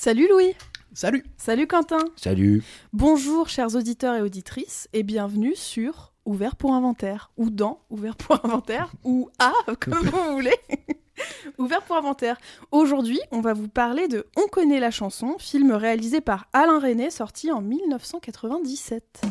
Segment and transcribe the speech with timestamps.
[0.00, 0.54] Salut Louis.
[0.94, 1.24] Salut.
[1.36, 2.04] Salut Quentin.
[2.14, 2.62] Salut.
[2.92, 8.38] Bonjour chers auditeurs et auditrices et bienvenue sur Ouvert pour Inventaire ou dans Ouvert pour
[8.44, 10.54] Inventaire ou à comme vous voulez.
[11.58, 12.38] Ouvert pour Inventaire.
[12.70, 17.10] Aujourd'hui, on va vous parler de On connaît la chanson, film réalisé par Alain René
[17.10, 19.22] sorti en 1997.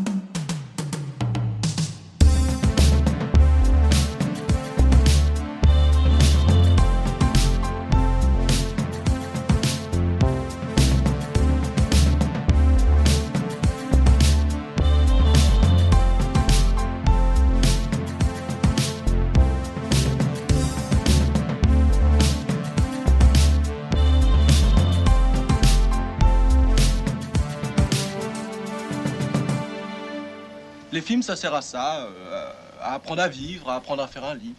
[31.22, 32.50] Ça sert à ça, euh,
[32.82, 34.54] à apprendre à vivre, à apprendre à faire un lit.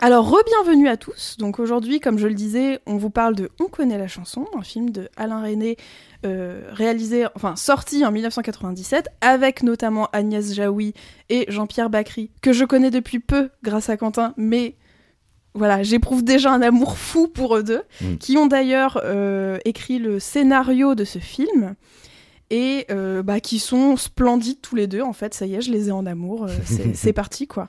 [0.00, 1.36] Alors, re-bienvenue à tous.
[1.38, 4.62] Donc aujourd'hui, comme je le disais, on vous parle de On connaît la chanson, un
[4.62, 5.78] film de Alain René
[6.26, 10.92] euh, réalisé, enfin sorti en 1997, avec notamment Agnès Jaoui
[11.30, 14.76] et Jean-Pierre Bacry, que je connais depuis peu grâce à Quentin, mais
[15.54, 18.16] voilà, j'éprouve déjà un amour fou pour eux deux, Mm.
[18.18, 21.74] qui ont d'ailleurs euh, écrit le scénario de ce film.
[22.50, 25.72] Et euh, bah, qui sont splendides tous les deux, en fait, ça y est, je
[25.72, 27.66] les ai en amour, euh, c'est c'est parti quoi.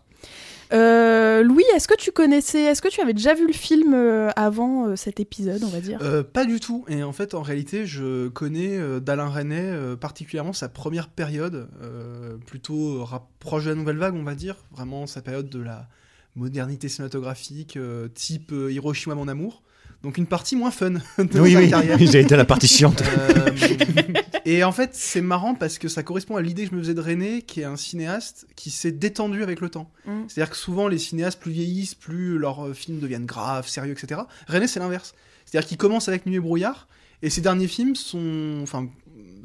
[0.74, 3.94] Euh, Louis, est-ce que tu connaissais, est-ce que tu avais déjà vu le film
[4.36, 5.98] avant euh, cet épisode, on va dire?
[6.02, 6.84] Euh, Pas du tout.
[6.90, 11.70] Et en fait, en réalité, je connais euh, d'Alain René euh, particulièrement sa première période,
[11.82, 13.06] euh, plutôt
[13.40, 14.58] proche de la nouvelle vague, on va dire.
[14.72, 15.88] Vraiment sa période de la
[16.36, 19.64] modernité cinématographique, euh, type euh, Hiroshima mon amour.
[20.04, 21.98] Donc une partie moins fun de Oui, sa oui, carrière.
[22.00, 23.02] j'ai été à la partie chiante.
[23.02, 23.52] Euh,
[24.46, 26.94] et en fait, c'est marrant parce que ça correspond à l'idée que je me faisais
[26.94, 29.90] de René, qui est un cinéaste qui s'est détendu avec le temps.
[30.06, 30.24] Mm.
[30.28, 34.22] C'est-à-dire que souvent, les cinéastes plus vieillissent, plus leurs euh, films deviennent graves, sérieux, etc.
[34.48, 35.16] René, c'est l'inverse.
[35.46, 36.88] C'est-à-dire qu'il commence avec Nuit et brouillard,
[37.22, 38.60] et ses derniers films sont.
[38.62, 38.88] Enfin,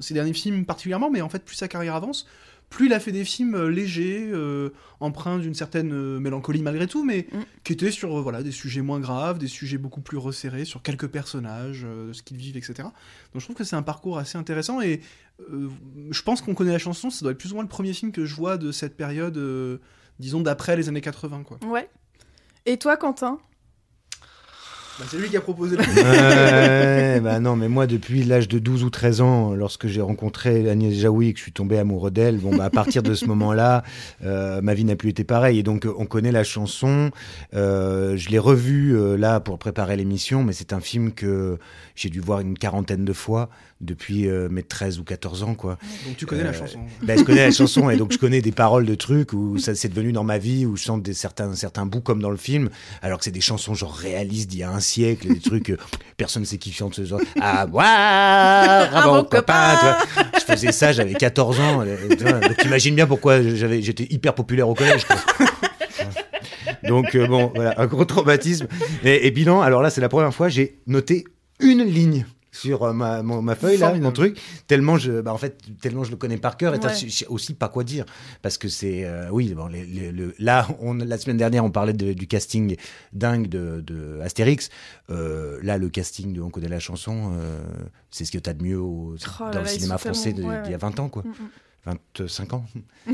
[0.01, 2.27] ses derniers films particulièrement, mais en fait, plus sa carrière avance,
[2.73, 6.87] plus il a fait des films euh, légers, euh, empreints d'une certaine euh, mélancolie malgré
[6.87, 7.39] tout, mais Mm.
[7.65, 10.83] qui étaient sur euh, voilà, des sujets moins graves, des sujets beaucoup plus resserrés, sur
[10.83, 12.75] quelques personnages, de ce qu'ils vivent, etc.
[12.83, 15.01] Donc je trouve que c'est un parcours assez intéressant, et
[15.49, 18.11] je pense qu'on connaît la chanson, ça doit être plus ou moins le premier film
[18.11, 19.39] que je vois de cette période,
[20.19, 21.43] disons, d'après les années 80.
[21.45, 21.59] Quoi.
[21.67, 21.89] Ouais.
[22.67, 23.39] Et toi, Quentin?
[24.99, 25.83] Bah, c'est lui qui a proposé le
[27.15, 30.69] Ouais, bah non, mais moi, depuis l'âge de 12 ou 13 ans, lorsque j'ai rencontré
[30.69, 33.25] Agnès Jaoui et que je suis tombé amoureux d'elle, bon, bah, à partir de ce
[33.25, 33.85] moment-là,
[34.23, 35.59] euh, ma vie n'a plus été pareille.
[35.59, 37.11] Et donc, on connaît la chanson.
[37.55, 41.59] Euh, je l'ai revue euh, là pour préparer l'émission, mais c'est un film que
[41.95, 43.49] j'ai dû voir une quarantaine de fois
[43.83, 45.77] depuis euh, mes 13 ou 14 ans, quoi.
[46.07, 46.79] Donc tu connais la Euh, chanson.
[47.03, 49.75] Ben, je connais la chanson et donc je connais des paroles de trucs où ça
[49.75, 52.37] c'est devenu dans ma vie où je chante des certains certains bouts comme dans le
[52.37, 52.71] film
[53.03, 55.77] alors que c'est des chansons genre réalistes d'il y a un siècle des trucs euh,
[56.17, 60.31] personne sait qui chante ce genre à boire à mon mon copain tu vois.
[60.39, 62.39] je faisais ça j'avais 14 ans euh, tu vois.
[62.39, 65.17] donc t'imagines bien pourquoi j'avais j'étais hyper populaire au collège quoi.
[66.89, 68.67] donc euh, bon voilà un gros traumatisme
[69.05, 71.25] et, et bilan alors là c'est la première fois j'ai noté
[71.61, 76.05] une ligne sur euh, ma, feuille là, mon truc, tellement je, bah, en fait, tellement
[76.05, 76.95] je le connais par cœur, et Ouais.
[76.95, 78.05] je sais aussi pas quoi dire,
[78.43, 81.71] parce que c'est, euh, oui, bon, les- les- le- là, on, la semaine dernière, on
[81.71, 82.77] parlait de- du casting
[83.13, 84.69] dingue de, de Astérix,
[85.11, 87.59] Euh, là, le casting de On connaît la chanson, euh,
[88.11, 90.45] c'est ce que t'as de mieux au- Oh dans là, le cinéma français ouais, d'il
[90.45, 90.77] y a ouais.
[90.77, 91.23] 20 ans, quoi.
[91.23, 91.97] Mm, mm.
[92.19, 92.65] 25 ans.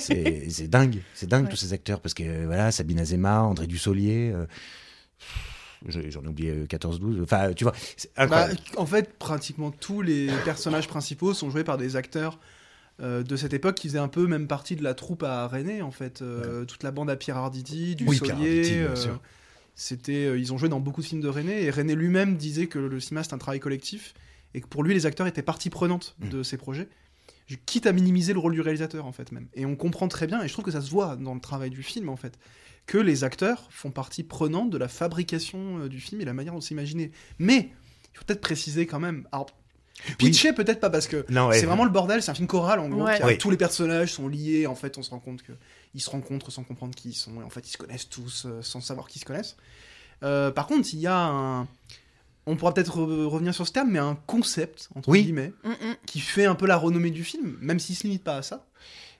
[0.00, 1.50] C'est dingue, c'est dingue Ouais.
[1.50, 4.32] tous ces acteurs parce que voilà, Sabine Azema, André Dussolier,
[5.86, 8.56] j'en ai oublié euh, 14-12, enfin tu vois, c'est Bah, incroyable.
[8.76, 12.38] en fait, pratiquement tous les personnages principaux sont joués par des acteurs
[13.00, 15.82] euh, de cette époque qui faisaient un peu même partie de la troupe à René,
[15.82, 16.20] en fait.
[16.20, 18.16] Euh, Toute la bande à Pierre Arditi, du Oui,
[19.74, 22.66] c'était, euh, ils ont joué dans beaucoup de films de René, et René lui-même disait
[22.66, 24.14] que le cinéma c'est un travail collectif,
[24.54, 27.07] et que pour lui les acteurs étaient partie prenante de ces projets, Je-
[27.66, 29.48] quitte à minimiser le rôle du réalisateur en fait même.
[29.54, 31.70] Et on comprend très bien, et je trouve que ça se voit dans le travail
[31.70, 32.38] du film en fait,
[32.86, 36.52] que les acteurs font partie prenante de la fabrication euh, du film et la manière
[36.54, 37.10] dont c'est imaginé.
[37.38, 37.70] Mais
[38.14, 39.26] il faut peut-être préciser quand même.
[39.32, 39.46] Alors,
[40.18, 41.58] pitcher peut-être pas parce que ouais.
[41.58, 43.04] c'est vraiment le bordel, c'est un film choral en gros.
[43.04, 43.16] Ouais.
[43.16, 43.38] qui a- Oui.
[43.38, 45.52] Tous les personnages sont liés, en fait on se rend compte que
[45.94, 48.44] ils se rencontrent sans comprendre qui ils sont, et en fait ils se connaissent tous
[48.46, 49.56] euh, sans savoir qu'ils se connaissent.
[50.22, 51.68] Euh, par contre, il y a un.
[52.48, 55.22] On pourra peut-être re- revenir sur ce terme, mais un concept, entre Oui.
[55.24, 55.94] guillemets, Mm, mm.
[56.06, 58.66] qui fait un peu la renommée du film, même s'il se limite pas à ça.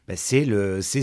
[0.09, 1.03] Bah, c'est le c'est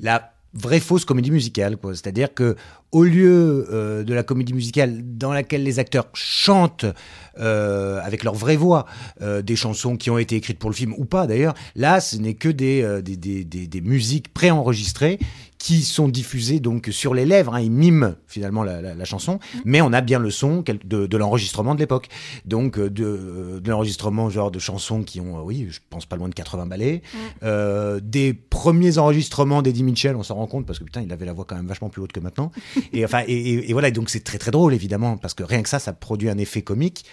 [0.00, 2.56] la vraie fausse comédie musicale quoi c'est-à-dire que
[2.90, 6.84] au lieu euh, de la comédie musicale dans laquelle les acteurs chantent
[7.38, 8.84] euh, avec leur vraie voix
[9.22, 12.16] euh, des chansons qui ont été écrites pour le film ou pas d'ailleurs là ce
[12.16, 15.18] n'est que des, euh, des, des, des, des musiques préenregistrées
[15.64, 17.54] qui sont diffusés donc sur les lèvres.
[17.54, 21.16] Hein, ils miment finalement la, la- la chanson, mais on a bien le son de,
[21.16, 22.08] l'enregistrement de l'époque.
[22.46, 26.16] Donc euh, de, de l'enregistrement genre de chansons qui ont, euh, oui, je pense pas
[26.16, 27.02] loin de 80 ballets.
[27.44, 31.26] Euh, des premiers enregistrements d'Eddie Mitchell, on s'en rend compte parce que putain, il avait
[31.26, 32.50] la voix quand même vachement plus haute que maintenant.
[32.92, 35.62] et enfin, et, et- et voilà, donc c'est très très drôle évidemment parce que rien
[35.62, 37.04] que ça, ça produit un effet comique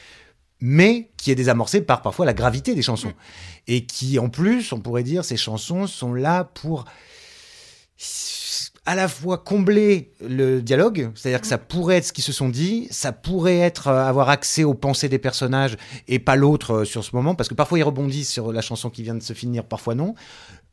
[0.59, 3.13] mais qui est désamorcé par parfois la gravité des chansons.
[3.67, 6.83] Et qui, en plus, on pourrait dire, ces chansons sont là pour
[8.89, 12.49] à la fois combler le dialogue, c'est-à-dire que ça pourrait être ce qu'ils se sont
[12.49, 15.77] dit, ça pourrait être euh, avoir accès aux pensées des personnages
[16.07, 18.89] et pas l'autre euh, sur ce moment, parce que parfois ils rebondissent sur la chanson
[18.89, 20.15] qui vient de se finir, parfois non.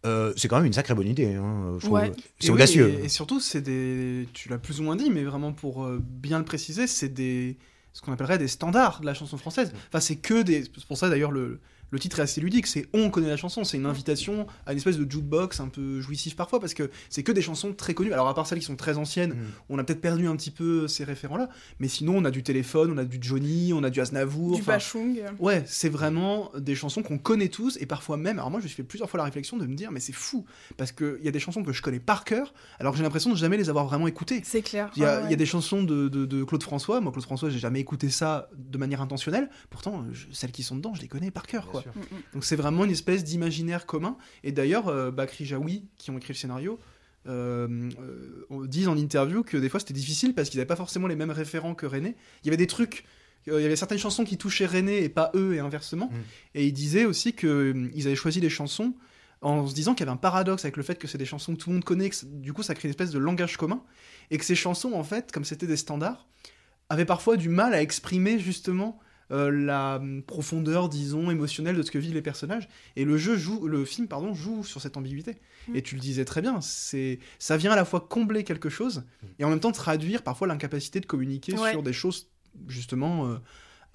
[0.06, 1.34] Euh, c'est quand même une sacrée bonne idée.
[1.34, 1.98] hein, je trouve.
[1.98, 2.10] Ouais.
[2.38, 2.88] C'est oui, audacieux.
[3.02, 4.26] et, et surtout, c'est des.
[4.32, 7.58] Tu l'as plus ou moins dit, mais vraiment pour euh, bien le préciser, c'est des.
[7.92, 9.72] Ce qu'on appellerait des standards de la chanson française.
[9.88, 10.64] Enfin, c'est que des.
[10.64, 11.60] C'est pour ça d'ailleurs le.
[11.90, 14.78] Le titre est assez ludique, c'est On connaît la chanson, c'est une invitation à une
[14.78, 18.12] espèce de jukebox un peu jouissif parfois, parce que c'est que des chansons très connues.
[18.12, 19.36] Alors, à part celles qui sont très anciennes, Mm.
[19.70, 21.48] on a peut-être perdu un petit peu ces référents-là,
[21.78, 24.56] mais sinon, on a du téléphone, on a du Johnny, on a du Aznavour.
[24.56, 25.20] Du Bachung.
[25.38, 28.38] Ouais, c'est vraiment des chansons qu'on connaît tous et parfois même.
[28.38, 30.12] Alors moi, je me suis fait plusieurs fois la réflexion de me dire, mais c'est
[30.12, 30.44] fou
[30.76, 33.30] parce qu'il y a des chansons que je connais par cœur, alors que j'ai l'impression
[33.30, 34.40] de jamais les avoir vraiment écoutées.
[34.44, 34.90] C'est clair.
[34.96, 35.24] Il y, a, Ah ouais.
[35.26, 37.00] il y a des chansons de, de- de Claude François.
[37.00, 39.48] Moi, Claude François, j'ai jamais écouté ça de manière intentionnelle.
[39.70, 41.75] Pourtant, je- celles qui sont dedans, je les connais par cœur.
[41.82, 41.92] Quoi.
[41.94, 42.22] Mm, mm.
[42.34, 44.16] Donc c'est vraiment une espèce d'imaginaire commun.
[44.44, 46.78] Et d'ailleurs, euh, Bakri Jaoui, qui ont écrit le scénario,
[47.28, 47.90] euh,
[48.52, 51.16] euh, disent en interview que des fois c'était difficile parce qu'ils n'avaient pas forcément les
[51.16, 52.14] mêmes référents que René.
[52.42, 53.04] Il y avait des trucs,
[53.48, 56.06] euh, il y avait certaines chansons qui touchaient René et pas eux et inversement.
[56.06, 56.20] Mm.
[56.54, 58.94] Et ils disaient aussi qu'ils avaient choisi les chansons
[59.42, 61.54] en se disant qu'il y avait un paradoxe avec le fait que c'est des chansons
[61.54, 63.82] que tout le monde connaît, que du coup ça crée une espèce de langage commun,
[64.30, 66.28] et que ces chansons, en fait, comme c'était des standards,
[66.88, 69.00] avaient parfois du mal à exprimer justement
[69.32, 72.68] euh, la hum, profondeur, disons, émotionnelle de ce que vivent les personnages.
[72.96, 75.36] Et le jeu joue, le film, pardon, joue sur cette ambiguïté.
[75.68, 75.76] Mm.
[75.76, 79.02] Et tu le disais très bien, c'est, ça vient à la fois combler quelque chose
[79.38, 81.70] et en même temps traduire parfois l'incapacité de communiquer Ouais.
[81.72, 82.28] sur des choses
[82.68, 83.36] justement euh,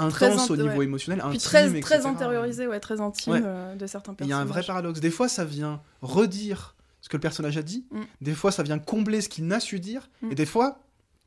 [0.10, 0.86] Très intenses int- au niveau ouais.
[0.86, 1.82] émotionnel, Puis intimes, très, etc.
[1.82, 3.42] très intériorisé, ouais, très intime Ouais.
[3.44, 4.38] euh, de certains Il personnages.
[4.38, 5.00] y a un vrai paradoxe.
[5.00, 7.86] Des fois, ça vient redire ce que le personnage a dit.
[7.92, 8.00] Mm.
[8.22, 10.10] Des fois, ça vient combler ce qu'il n'a su dire.
[10.22, 10.32] Mm.
[10.32, 10.80] Et des fois,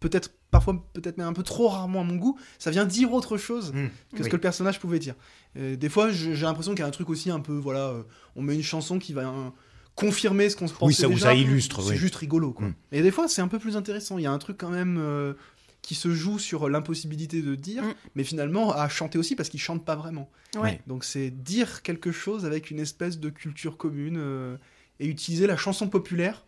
[0.09, 3.37] peut-être parfois, peut-être même un peu trop rarement à mon goût, ça vient dire autre
[3.37, 3.89] chose Mm.
[4.13, 4.29] que ce Oui.
[4.31, 5.15] que le personnage pouvait dire.
[5.57, 8.03] Et des fois, j'ai l'impression qu'il y a un truc aussi un peu, voilà, euh,
[8.37, 9.51] on met une chanson qui va euh,
[9.95, 11.27] confirmer ce qu'on se pensait ça- ou déjà.
[11.27, 11.97] ça illustre, C'est oui.
[11.97, 12.67] juste rigolo, quoi.
[12.69, 12.75] Mm.
[12.93, 14.19] Et des fois, c'est un peu plus intéressant.
[14.19, 15.35] Il y a un truc quand même euh,
[15.83, 17.95] qui se joue sur l'impossibilité de dire, Mm.
[18.15, 20.31] mais finalement à chanter aussi parce qu'il chante pas vraiment.
[20.57, 20.81] Ouais.
[20.87, 24.57] Donc c'est dire quelque chose avec une espèce de culture commune euh,
[25.01, 26.45] et utiliser la chanson populaire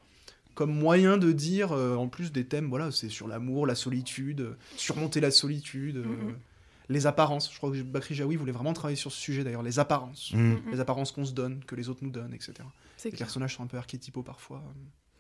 [0.56, 4.41] comme moyen de dire, euh, en plus des thèmes, voilà, c'est sur l'amour, la solitude,
[4.41, 6.35] euh, surmonter la solitude, euh, Mhm.
[6.88, 7.53] les apparences.
[7.53, 10.32] Je crois que Bakri Jaoui voulait vraiment travailler sur ce sujet d'ailleurs, les apparences.
[10.32, 10.38] Mm.
[10.38, 10.61] Mhm.
[10.73, 12.55] Les apparences qu'on se donne, que les autres nous donnent, etc.
[13.05, 13.19] Les clair.
[13.19, 14.62] personnages sont un peu archétypaux parfois.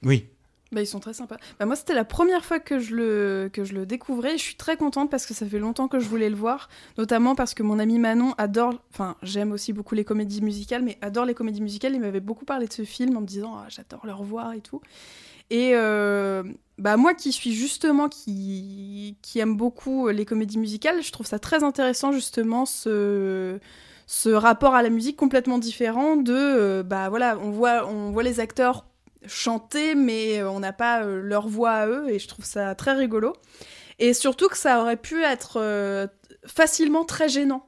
[0.02, 0.26] Oui.
[0.72, 1.36] Bah, ils sont très sympas.
[1.60, 4.36] Bah, moi, c'était la première fois que je, le, que je le découvrais.
[4.36, 6.68] Je suis très contente parce que ça fait longtemps que je voulais le voir.
[6.98, 8.74] Notamment parce que mon ami Manon adore.
[8.90, 11.94] Enfin, j'aime aussi beaucoup les comédies musicales, mais adore les comédies musicales.
[11.94, 14.60] Il m'avait beaucoup parlé de ce film en me disant Ah, j'adore leur voir et
[14.60, 14.80] tout.
[15.50, 16.42] Et euh,
[16.78, 18.08] bah, moi qui suis justement.
[18.08, 23.60] Qui, qui aime beaucoup les comédies musicales, je trouve ça très intéressant justement ce
[24.08, 28.22] ce rapport à la musique complètement différent de euh, bah voilà on voit on voit
[28.22, 28.86] les acteurs
[29.26, 32.92] chanter mais on n'a pas euh, leur voix à eux et je trouve ça très
[32.92, 33.34] rigolo.
[33.98, 36.06] Et surtout que ça aurait pu être euh,
[36.46, 37.66] facilement très gênant.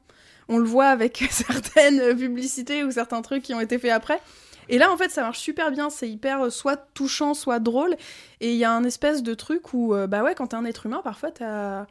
[0.49, 4.21] On le voit avec certaines publicités ou certains trucs qui ont été faits après.
[4.69, 5.91] Et là en fait ça marche super bien.
[5.91, 7.97] C'est hyper euh, soit touchant soit drôle.
[8.41, 10.87] Et il y a un espèce de truc où bah ouais quand t'es un être
[10.87, 11.87] humain parfois t'as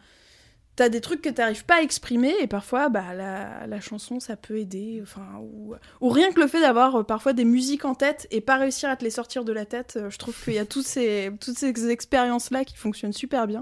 [0.77, 4.59] T'as des trucs que t'arrives pas à exprimer et parfois bah, la, chanson ça peut
[4.59, 5.03] aider
[5.41, 5.73] ou,
[6.07, 8.95] rien que le fait d'avoir euh, parfois des musiques en tête et pas réussir à
[8.95, 11.57] te les sortir de la tête euh, je trouve qu'il y a toutes ces, toutes
[11.57, 13.61] ces expériences là qui fonctionnent super bien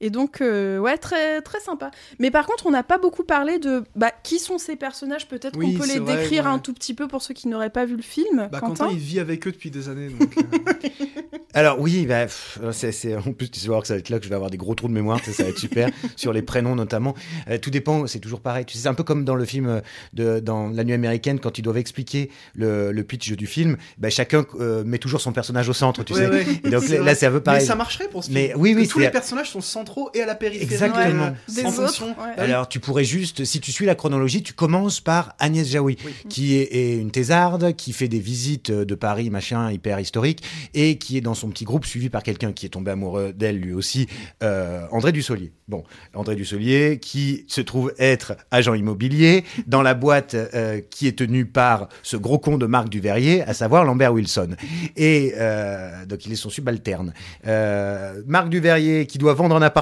[0.00, 3.58] et donc euh, ouais très très sympa mais par contre on n'a pas beaucoup parlé
[3.58, 6.50] de bah, qui sont ces personnages peut-être Oui, qu'on peut les vrai, décrire ouais.
[6.50, 8.88] un tout petit peu pour ceux qui n'auraient pas vu le film Bah, Quentin, Quentin,
[8.92, 10.08] il vit avec eux depuis des années.
[10.08, 10.42] Donc, euh,
[11.52, 12.26] Alors oui, bah,
[12.72, 14.50] c'est, en plus tu vas voir que ça va être là que je vais avoir
[14.50, 17.14] des gros trous de mémoire, ça, ça va être super sur les prénoms notamment.
[17.48, 18.64] Euh, tout dépend, c'est toujours pareil.
[18.64, 19.80] Tu sais, c'est un peu comme dans le film euh,
[20.12, 24.10] de dans la nuit américaine quand ils doivent expliquer le, le pitch du film, bah,
[24.10, 26.28] chacun euh, met toujours son personnage au centre, tu ouais, sais.
[26.30, 27.66] ouais, Et donc là, c'est un peu Mais pareil.
[27.66, 28.60] ça marcherait pour ce Mais film.
[28.60, 30.64] oui, Parce oui, que tous les personnages sont centrés centraux et à la périphérie.
[30.64, 31.24] Exactement.
[31.24, 32.06] euh, Des en autres, fonction.
[32.08, 32.38] ouais.
[32.38, 36.12] Alors, tu pourrais juste, si tu suis la chronologie, tu commences par Agnès Jaoui, Oui.
[36.28, 40.42] qui est, est une thésarde, qui fait des visites de Paris, machin, hyper historique,
[40.74, 43.58] et qui est dans son petit groupe, suivi par quelqu'un qui est tombé amoureux d'elle
[43.58, 44.06] lui aussi,
[44.42, 45.52] euh, André Dussolier.
[45.68, 51.16] Bon, André Dussolier, qui se trouve être agent immobilier dans la boîte euh, qui est
[51.16, 54.50] tenue par ce gros con de Marc Duverrier, à savoir Lambert Wilson.
[54.96, 57.12] Et euh, donc, il est son subalterne.
[57.46, 59.79] Euh, Marc Duverrier, qui doit vendre un appartement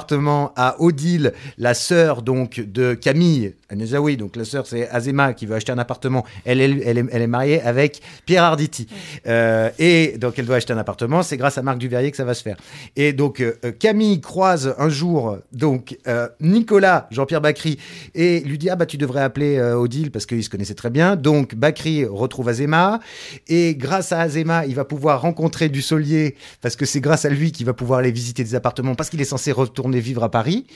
[0.57, 5.45] à Odile, la sœur donc de Camille Agnès Jaoui, donc la sœur c'est Azema qui
[5.45, 6.25] veut acheter un appartement.
[6.47, 8.87] Elle, elle, elle, est, elle est mariée avec Pierre Arditi.
[9.27, 11.23] Euh, et donc elle doit acheter un appartement.
[11.23, 12.57] C'est grâce à Marc Duverrier que ça va se faire.
[12.97, 17.79] Et donc euh, Camille croise un jour donc euh, Nicolas, Jean-Pierre Bacry,
[18.15, 20.91] et lui dit ah bah tu devrais appeler euh, Odile parce qu'ils se connaissaient très
[20.91, 21.17] bien.
[21.17, 23.01] Donc Bacry retrouve Azema
[23.49, 27.53] et grâce à Azema il va pouvoir rencontrer Dussolier parce que c'est grâce à lui
[27.53, 30.67] qu'il va pouvoir aller visiter des appartements parce qu'il est censé retourner vivre à Paris,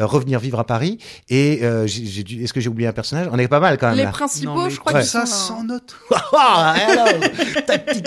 [0.00, 0.98] euh, revenir vivre à Paris.
[1.28, 3.28] Et euh, j'ai dû- est-ce que j'ai oublié un personnage?
[3.32, 3.96] On est pas mal quand même.
[3.96, 4.10] Les là.
[4.10, 5.00] principaux, Non, je crois ouais.
[5.00, 5.96] qu'ils ça sans note.
[6.32, 7.08] Ah, alors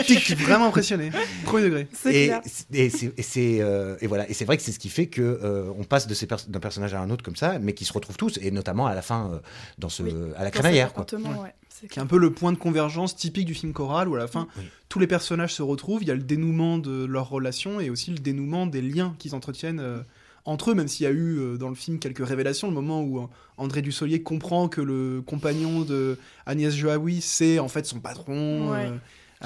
[0.07, 1.11] Je suis vraiment impressionné.
[1.45, 1.87] Premier degré.
[1.93, 2.31] C'est
[2.73, 2.89] et, et
[3.21, 5.83] c'est euh, et voilà et c'est vrai que c'est ce qui fait que euh, on
[5.83, 8.17] passe de ces pers- d'un personnage à un autre comme ça mais qui se retrouvent
[8.17, 9.37] tous et notamment à la fin euh,
[9.77, 10.13] dans ce Oui.
[10.37, 11.05] à la crémaillère quoi.
[11.13, 14.15] ouais, c'est Qui est un peu le point de convergence typique du film choral où
[14.15, 14.63] à la fin Oui.
[14.89, 18.11] tous les personnages se retrouvent, il y a le dénouement de leur relation et aussi
[18.11, 19.99] le dénouement des liens qu'ils entretiennent euh,
[20.45, 23.01] entre eux, même s'il y a eu euh, dans le film quelques révélations, le moment
[23.01, 27.99] où euh, André Dussolier comprend que le compagnon de Agnès Joaoui c'est en fait son
[27.99, 28.71] patron.
[28.71, 28.87] Ouais.
[28.87, 28.97] euh,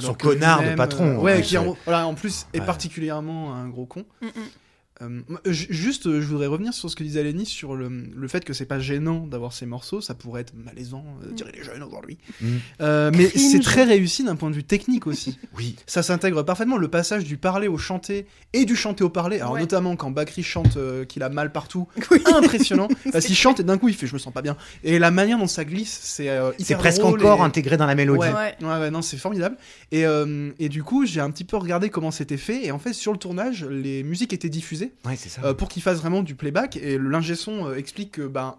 [0.01, 3.67] Son connard de patron, euh, en ouais, qui en, voilà, en plus est particulièrement un
[3.67, 4.05] gros con.
[4.21, 4.29] Mm, mm.
[5.01, 8.43] Euh, juste, euh, je voudrais revenir sur ce que disait Lenny sur le, le fait
[8.43, 11.83] que c'est pas gênant d'avoir ces morceaux, ça pourrait être malaisant, euh, dirait les jeunes
[11.83, 12.17] aujourd'hui.
[12.41, 12.47] Mm.
[12.81, 15.37] Euh, mais c'est très réussi d'un point de vue technique aussi.
[15.57, 15.75] Oui.
[15.87, 19.39] Ça s'intègre parfaitement le passage du parler au chanter et du chanter au parler.
[19.39, 19.59] Alors Ouais.
[19.61, 22.19] notamment quand Bakri chante euh, qu'il a mal partout, Oui.
[22.35, 22.87] impressionnant.
[23.11, 24.55] parce qu'il chante et d'un coup il fait je me sens pas bien.
[24.83, 27.95] Et la manière dont ça glisse, c'est euh, C'est presque encore et- intégré dans la
[27.95, 28.19] mélodie.
[28.19, 28.55] Ouais, Ouais.
[28.61, 29.57] ouais, ouais, non, c'est formidable.
[29.91, 32.65] Et, euh, et du coup, j'ai un petit peu regardé comment c'était fait.
[32.65, 35.41] Et en fait, sur le tournage, les musiques étaient diffusées Ouais, c'est ça.
[35.43, 36.77] euh, pour qu'ils fassent vraiment du playback.
[36.77, 38.57] Et le l'ingé son euh, explique que ben,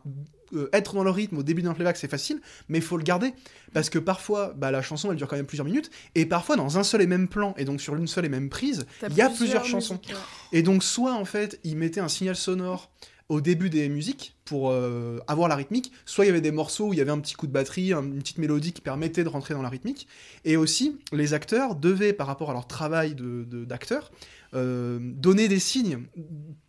[0.54, 3.02] euh, être dans le rythme au début d'un playback, c'est facile, mais il faut le
[3.02, 3.34] garder.
[3.72, 5.90] Parce que parfois, bah, la chanson, elle dure quand même plusieurs minutes.
[6.14, 8.48] Et parfois, dans un seul et même plan, et donc sur une seule et même
[8.48, 10.00] prise, il y a plusieurs chansons.
[10.08, 10.14] ouais.
[10.52, 12.90] Et donc, soit en fait, ils mettaient un signal sonore
[13.28, 16.88] au début des musiques pour euh, avoir la rythmique, soit il y avait des morceaux
[16.88, 19.22] où il y avait un petit coup de batterie, un- une petite mélodie qui permettait
[19.22, 20.08] de rentrer dans la rythmique.
[20.46, 24.10] Et aussi, les acteurs devaient, par rapport à leur travail de- de- d'acteur,
[24.54, 26.04] euh, donner des signes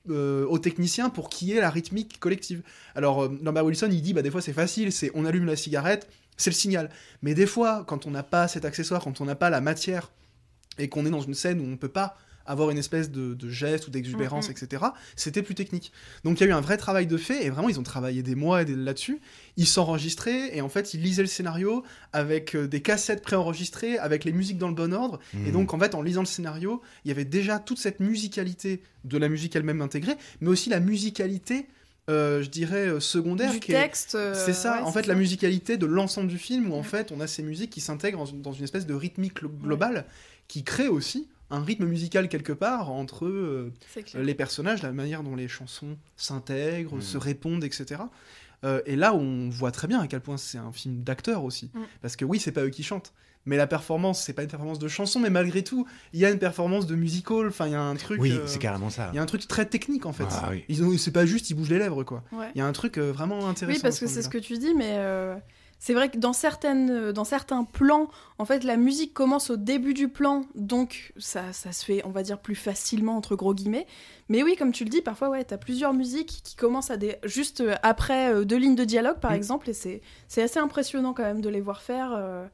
[0.09, 2.61] euh, aux techniciens pour qu'il y ait la rythmique collective.
[2.93, 6.09] Alors, Lambert Wilson, il dit, bah, des fois c'est facile, c'est on allume la cigarette,
[6.35, 6.89] c'est le signal.
[7.21, 10.11] Mais des fois, quand on n'a pas cet accessoire, quand on n'a pas la matière,
[10.77, 12.17] et qu'on est dans une scène où on peut pas
[12.49, 14.55] avoir une espèce de, de geste ou d'exubérance, Mhm.
[14.61, 14.83] etc.,
[15.15, 15.91] c'était plus technique.
[16.25, 18.23] Donc il y a eu un vrai travail de fait, et vraiment ils ont travaillé
[18.23, 19.21] des mois et des- là-dessus.
[19.55, 24.25] Ils s'enregistraient, et en fait ils lisaient le scénario avec euh, des cassettes préenregistrées, avec
[24.25, 25.51] les musiques dans le bon ordre, et Mm.
[25.51, 29.17] donc en fait en lisant le scénario, il y avait déjà toute cette musicalité de
[29.17, 31.67] la musique elle-même intégrée, mais aussi la musicalité,
[32.09, 33.51] euh, je dirais, euh, secondaire.
[33.51, 34.15] Du qui est- texte.
[34.15, 36.83] euh, c'est ça, ouais, en fait, la musicalité de l'ensemble du film où en Ouais.
[36.83, 40.05] fait on a ces musiques qui s'intègrent dans, une espèce de rythmique glo- globale
[40.47, 43.73] qui crée aussi un rythme musical quelque part entre euh,
[44.15, 47.01] les personnages, la manière dont les chansons s'intègrent, Mm.
[47.01, 48.01] se répondent, etc.
[48.63, 51.71] Euh, et là, on voit très bien à quel point c'est un film d'acteurs aussi.
[51.73, 51.79] Mm.
[52.01, 53.13] Parce que oui, c'est pas eux qui chantent.
[53.45, 56.29] Mais la performance, c'est pas une performance de chanson, mais malgré tout, il y a
[56.29, 57.47] une performance de musical.
[57.47, 58.19] Enfin, il y a un truc.
[58.21, 59.09] Oui, euh, c'est carrément ça.
[59.13, 60.25] il y a un truc très technique en fait.
[60.29, 60.65] Ah oui.
[60.67, 62.23] Ils ont, c'est pas juste, ils bougent les lèvres quoi.
[62.33, 62.49] Ouais.
[62.53, 63.77] Il y a un truc euh, vraiment intéressant.
[63.77, 65.35] Oui, parce que ce c'est ce que tu dis, mais euh,
[65.79, 69.55] c'est vrai que dans, certaines, euh, dans certains plans, en fait, la musique commence au
[69.55, 73.53] début du plan, donc ça, ça se fait, on va dire, plus facilement, entre gros
[73.53, 73.87] guillemets.
[74.27, 77.15] Mais oui, comme tu le dis, parfois, ouais, t'as plusieurs musiques qui commencent à des...
[77.23, 79.35] juste euh, après euh, deux lignes de dialogue, par Mm.
[79.35, 82.13] exemple, et c'est c'est assez impressionnant quand même de les voir faire.
[82.15, 82.45] euh,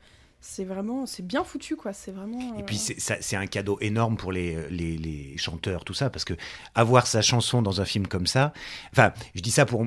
[0.47, 1.91] c'est vraiment, c'est bien foutu, quoi.
[1.91, 2.55] C'est vraiment.
[2.57, 5.95] Et euh, puis c'est ça- c'est un cadeau énorme pour les, les, les chanteurs, tout
[5.95, 6.33] ça, parce que
[6.75, 8.53] avoir sa chanson dans un film comme ça,
[8.91, 9.85] enfin, je dis ça pour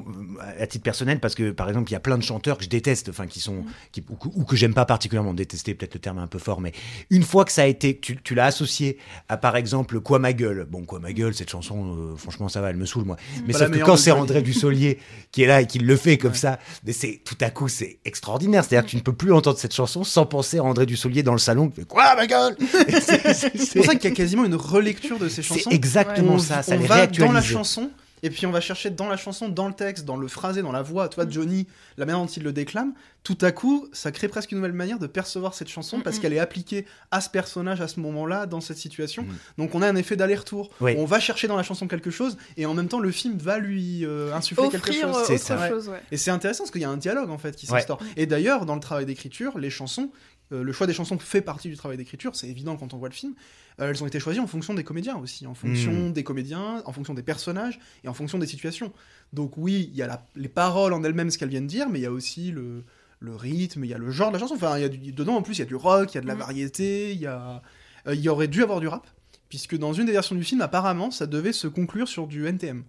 [0.58, 2.68] à titre personnel parce que par exemple, il y a plein de chanteurs que je
[2.68, 5.32] déteste, enfin, qui sont qui, ou, que- ou que j'aime pas particulièrement.
[5.32, 6.72] Détester, peut-être le terme est un peu fort, mais
[7.10, 8.98] une fois que ça a été, tu, tu l'as associé
[9.28, 10.66] à par exemple Quoi ma gueule.
[10.68, 13.16] Bon, Quoi ma gueule, cette chanson, euh, franchement, ça va, elle me saoule moi.
[13.46, 14.10] Mais Pas sauf que quand c'est.
[14.10, 14.98] André Dussolier
[15.30, 18.00] qui est là et qui le fait comme ça, mais c'est tout à coup c'est
[18.04, 18.64] extraordinaire.
[18.64, 21.32] C'est-à-dire que tu ne peux plus entendre cette chanson sans penser à André Dussolier dans
[21.32, 22.56] le salon qui fait quoi ma gueule.
[23.02, 25.68] C'est- pour ça qu'il y a quasiment une relecture de ces chansons.
[25.68, 27.90] C'est exactement on, ça, ça on les va dans la chanson
[28.24, 30.72] et puis on va chercher dans la chanson, dans le texte, dans le phrasé, dans
[30.72, 31.30] la voix, tu vois, Mm.
[31.30, 31.66] Johnny,
[31.98, 34.98] la manière dont il le déclame, tout à coup, ça crée presque une nouvelle manière
[34.98, 38.46] de percevoir cette chanson Mm, parce qu'elle est appliquée à ce personnage à ce moment-là,
[38.46, 39.22] dans cette situation.
[39.22, 39.26] Mm.
[39.58, 40.68] Donc on a un effet d'aller-retour.
[40.80, 40.96] Oui.
[40.98, 43.60] On va chercher dans la chanson quelque chose et en même temps le film va
[43.60, 45.16] lui euh, insuffler quelque Offrir chose.
[45.16, 45.68] euh, C'est autre ça.
[45.68, 46.02] chose, ouais.
[46.10, 47.78] Et c'est intéressant parce qu'il y a un dialogue en fait qui Ouais.
[47.78, 48.00] s'instaure.
[48.16, 50.10] Et d'ailleurs, dans le travail d'écriture, les chansons,
[50.52, 53.08] euh, le choix des chansons fait partie du travail d'écriture, c'est évident quand on voit
[53.08, 53.34] le film.
[53.80, 56.12] Euh, elles ont été choisies en fonction des comédiens aussi, en fonction Mm.
[56.12, 58.92] des comédiens, en fonction des personnages et en fonction des situations.
[59.32, 61.98] Donc oui, il y a la- les paroles en elles-mêmes, ce qu'elles viennent dire, mais
[61.98, 62.84] il y a aussi le,
[63.20, 64.54] le rythme, il y a le genre de la chanson.
[64.54, 66.18] Enfin, il y a du- dedans en plus, il y a du rock, il y
[66.18, 66.38] a de la Mm.
[66.38, 67.62] variété, il y a,
[68.06, 69.06] euh, il y aurait dû avoir du rap,
[69.48, 72.84] puisque dans une des versions du film, apparemment, ça devait se conclure sur du NTM.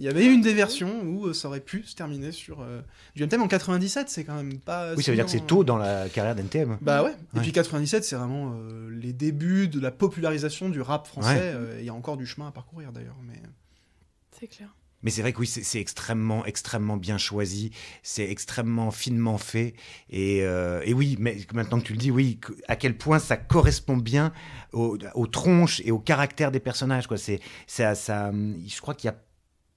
[0.00, 2.80] Il y avait une des versions où euh, ça aurait pu se terminer sur euh,
[3.14, 4.94] du NTM en 97, c'est quand même pas.
[4.94, 6.78] Oui, ça veut dire que c'est tôt euh, dans la carrière d'NTM.
[6.80, 7.10] Bah ouais.
[7.10, 7.42] Et Ouais.
[7.42, 11.34] puis 97, c'est vraiment euh, les débuts de la popularisation du rap français.
[11.34, 11.40] Ouais.
[11.54, 13.42] Euh, Il y a encore du chemin à parcourir d'ailleurs, mais.
[14.40, 14.74] C'est clair.
[15.02, 17.70] Mais c'est vrai que oui, c'est extrêmement, extrêmement bien choisi,
[18.02, 19.74] c'est extrêmement finement fait.
[20.10, 22.38] Et, euh, et oui, mais maintenant que tu le dis, oui,
[22.68, 24.32] à quel point ça correspond bien
[24.74, 27.06] aux, aux tronches et au caractère des personnages.
[27.06, 27.16] Quoi.
[27.16, 29.16] C'est, ça, ça, je crois qu'il y a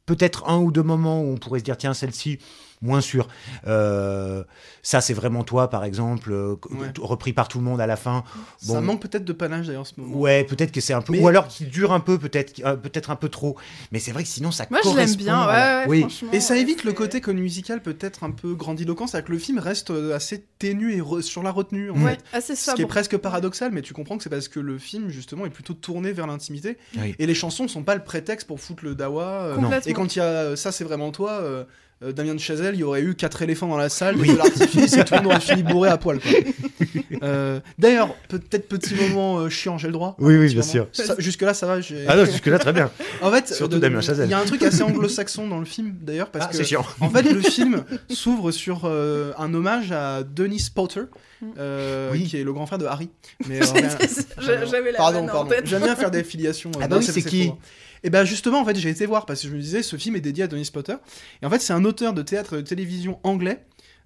[0.05, 2.39] peut-être un ou deux moments où on pourrait se dire, tiens, celle-ci,
[2.81, 3.29] moins sûr.
[3.67, 4.43] Euh,
[4.81, 6.88] ça, c'est vraiment toi, par exemple, euh, Ouais.
[7.00, 8.25] repris par tout le monde à la fin.
[8.62, 8.81] Ça Bon.
[8.81, 10.17] manque peut-être de panache d'ailleurs en ce moment.
[10.17, 12.75] Ouais, peut-être que c'est un peu, Mais- ou alors qu'il dure un peu, peut-être, euh,
[12.75, 13.55] peut-être un peu trop.
[13.93, 16.00] Mais c'est vrai que sinon, ça Moi, je l'aime bien, à ouais, la- ouais, oui.
[16.01, 19.27] franchement, Et ça ouais, évite le c'est- côté comme musical peut-être un peu grandiloquent, c'est-à-dire
[19.27, 22.24] que le film reste assez ténu et re- sur la retenue en Ouais, fait.
[22.38, 25.07] assez Ce qui est presque paradoxal, mais tu comprends que c'est parce que le film
[25.10, 27.15] justement est plutôt tourné vers l'intimité Oui.
[27.17, 29.24] et les chansons sont pas le prétexte pour foutre le dawa.
[29.24, 29.55] euh.
[29.94, 31.66] Quand il y a euh, ça, c'est vraiment toi.
[32.03, 34.36] Euh, euh, Damien de Chazelle, il y aurait eu quatre éléphants dans la salle, de
[34.38, 36.19] l'artifice et tout le monde aurait fini bourré à poil.
[37.22, 40.63] Euh, D'ailleurs, peut-être petit moment euh, chiant, j'ai le droit Oui, oui, bien moment.
[40.72, 40.88] sûr.
[40.91, 41.77] Ça- Jusque-là, ça va.
[42.07, 42.91] Ah non, jusque-là, très bien.
[43.22, 44.27] En fait, Surtout de- Damien Chazelle.
[44.27, 46.63] Il y a un truc assez anglo-saxon dans le film, d'ailleurs, parce Ah, que c'est
[46.65, 46.83] chiant.
[47.00, 51.01] en fait, le film s'ouvre sur euh, un hommage à Dennis Potter,
[51.57, 52.24] euh, Oui.
[52.25, 53.10] qui est le grand frère de Harry.
[53.48, 55.50] Mais, euh, J'avais la pardon, pardon.
[55.50, 55.65] tête.
[55.67, 56.72] J'aime bien faire des filiations.
[56.75, 57.51] euh, Ah bah non, oui, c'est qui?
[58.05, 60.17] Et ben justement, en fait, j'ai été voir parce que je me disais, ce film
[60.17, 60.95] est dédié à Dennis Potter.
[61.41, 63.60] Et en fait, c'est un auteur de théâtre et de télévision anglais.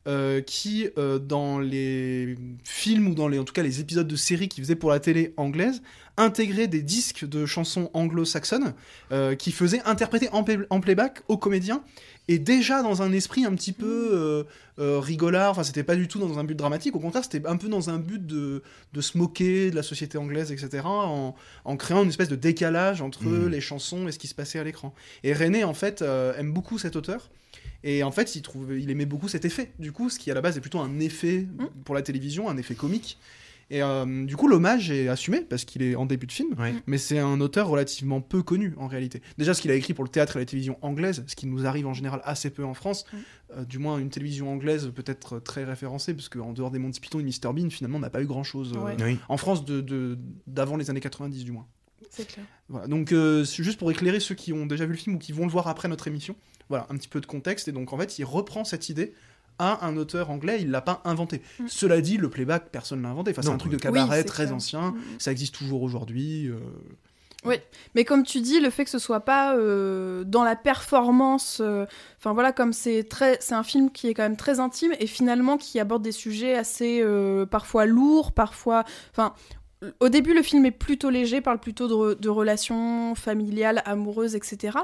[0.08, 4.16] euh, qui euh, dans les films ou dans les en tout cas les épisodes de
[4.16, 5.82] séries qu'il faisait pour la télé anglaise
[6.16, 8.74] intégrait des disques de chansons anglo-saxonnes
[9.12, 11.82] euh, qui faisaient interpréter en, play- en playback aux comédiens
[12.30, 14.46] et déjà dans un esprit un petit peu
[14.78, 17.68] rigolard enfin c'était pas du tout dans un but dramatique au contraire c'était un peu
[17.68, 18.64] dans un but de,
[18.94, 23.02] de se moquer de la société anglaise etc en, en créant une espèce de décalage
[23.02, 23.50] entre Mhm.
[23.50, 26.02] les chansons et ce qui se passait à l'écran et René en fait
[26.38, 27.30] aime beaucoup cet auteur
[27.84, 30.34] et en fait, il, trouve, il aimait beaucoup cet effet, du coup, ce qui à
[30.34, 31.48] la base est plutôt un effet
[31.86, 33.18] pour la télévision, un effet comique.
[33.70, 36.74] Et euh, du coup, l'hommage est assumé parce qu'il est en début de film, Ouais.
[36.88, 39.22] mais c'est un auteur relativement peu connu en réalité.
[39.38, 41.66] Déjà, ce qu'il a écrit pour le théâtre et la télévision anglaise, ce qui nous
[41.66, 43.06] arrive en général assez peu en France,
[43.58, 47.20] euh, du moins une télévision anglaise peut-être très référencée, parce qu'en dehors des Monty Python
[47.20, 48.96] et Mr Bean, finalement, on n'a pas eu grand chose Ouais.
[49.04, 49.18] Oui.
[49.28, 51.68] en France de- de- d'avant les années 90 du moins.
[52.10, 52.46] C'est clair.
[52.70, 55.20] Voilà, donc euh, c'est juste pour éclairer ceux qui ont déjà vu le film ou
[55.20, 56.36] qui vont le voir après notre émission.
[56.70, 57.68] Voilà, un petit peu de contexte.
[57.68, 59.14] Et donc en fait, il reprend cette idée
[59.60, 61.42] à un auteur anglais, il l'a pas inventé.
[61.60, 61.66] Mm.
[61.68, 63.32] Cela dit, le playback, personne l'a inventé.
[63.32, 64.56] Enfin, c'est un truc de oui, cabaret très clair.
[64.56, 65.02] ancien, Mm.
[65.18, 66.48] ça existe toujours aujourd'hui.
[66.48, 66.60] euh,
[67.96, 71.86] Mais comme tu dis, le fait que ce soit pas euh, dans la performance, euh,
[72.18, 75.08] enfin voilà, comme c'est très, c'est un film qui est quand même très intime et
[75.08, 79.34] finalement qui aborde des sujets assez euh, parfois lourds, parfois, enfin.
[80.00, 84.36] Au début, le film est plutôt léger, parle plutôt de, re- de relations familiales, amoureuses,
[84.36, 84.76] etc.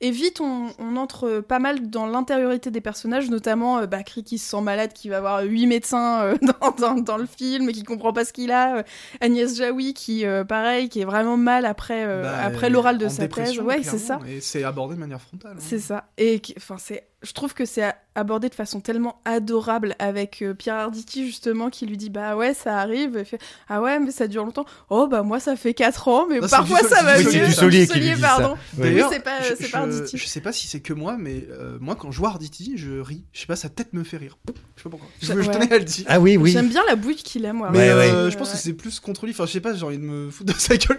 [0.00, 4.38] Et vite, on, on entre pas mal dans l'intériorité des personnages, notamment euh, Cree qui
[4.38, 7.72] se sent malade, qui va voir huit médecins euh, dans, dans, dans le film et
[7.72, 8.78] qui comprend pas ce qu'il a.
[8.78, 8.82] euh,
[9.20, 13.58] Agnès Jaoui qui, pareil, qui est vraiment mal après, bah, après l'oral de sa thèse.
[13.66, 14.18] Ouais, c'est ça.
[14.28, 15.56] Et c'est abordé de manière frontale.
[15.56, 15.60] hein.
[15.60, 16.08] C'est ça.
[16.16, 20.76] Et enfin, c'est, je trouve que c'est abordé de façon tellement adorable avec euh, Pierre
[20.76, 23.16] Arditi justement qui lui dit bah ouais ça arrive.
[23.16, 24.64] Et fait, ah ouais mais ça dure longtemps.
[24.90, 27.30] Oh bah moi ça fait 4 ans mais Non, parfois du ça va oui, mieux.
[27.30, 28.28] c'est du Solier qui lui dit ça.
[28.36, 28.56] pardon.
[28.78, 29.00] Oui.
[29.10, 30.16] C'est pas, je, c'est pas je- Arditi.
[30.18, 33.00] je sais pas si c'est que moi, mais euh, moi quand je vois Arditi, je
[33.00, 33.24] ris.
[33.32, 34.38] Je sais pas, sa tête me fait rire.
[34.48, 35.08] Je sais pas pourquoi.
[35.20, 35.42] Je, Ouais.
[35.42, 36.04] je tenais à le dire.
[36.08, 36.50] Ah oui, oui.
[36.52, 37.70] J'aime bien la bouille qu'il a moi.
[37.72, 38.30] Mais euh, ouais.
[38.30, 39.32] je pense que c'est plus contre lui.
[39.32, 40.96] Enfin, je sais pas, j'ai envie de me foutre de sa gueule.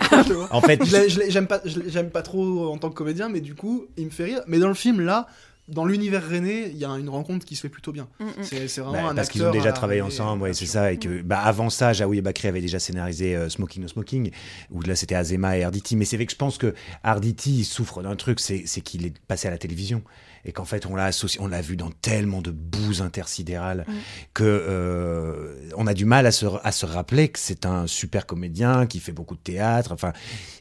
[0.51, 0.81] En fait,
[1.29, 4.25] J'aime pas, j'aime pas trop en tant que comédien, mais du coup, il me fait
[4.25, 4.41] rire.
[4.47, 5.27] Mais dans le film, là,
[5.69, 8.07] dans l'univers René, il y a une rencontre qui se fait plutôt bien.
[8.19, 8.29] Mm, mm.
[8.41, 10.91] C'est c'est Bah, vraiment un parce qu'ils ont déjà travaillé ensemble, ouais, c'est ça.
[10.91, 14.31] Et que bah, avant ça, Jaoui et Bakri avaient déjà scénarisé euh, Smoking No Smoking,
[14.71, 15.95] où là c'était Azema et Arditi.
[15.95, 19.47] Mais c'est vrai que je pense que Arditi souffre d'un truc, c'est qu'il est passé
[19.47, 20.01] à la télévision
[20.45, 23.91] et qu'en fait on l'a associé, on l'a vu dans tellement de bouses intersidérales Mm.
[24.33, 28.25] que euh, on a du mal à se, à se rappeler que c'est un super
[28.25, 29.91] comédien qui fait beaucoup de théâtre.
[29.91, 30.13] Enfin,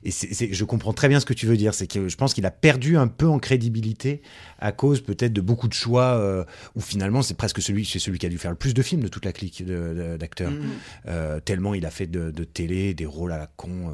[0.05, 1.75] et je comprends très bien ce que tu veux dire.
[1.75, 4.23] C'est que je pense qu'il a perdu un peu en crédibilité
[4.59, 8.19] à cause peut-être de beaucoup de choix euh, où finalement c'est presque celui, c'est celui
[8.19, 10.51] qui a dû faire le plus de films de toute la clique d'acteurs.
[10.51, 10.63] Mm.
[11.07, 13.93] Euh, tellement il a fait de, de télé, des rôles à la con.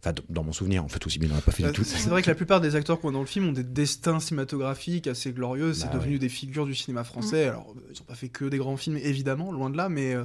[0.00, 1.74] Enfin, dans mon souvenir, en fait, aussi bien, il n'en a pas fait Bah, du
[1.74, 1.84] tout.
[1.84, 4.20] C'est vrai que la plupart des acteurs qu'on a dans le film ont des destins
[4.20, 5.74] cinématographiques assez glorieux.
[5.74, 7.48] C'est Bah devenu des figures du cinéma français.
[7.48, 10.14] Alors, euh, ils n'ont pas fait que des grands films, évidemment, loin de là, mais
[10.14, 10.24] euh,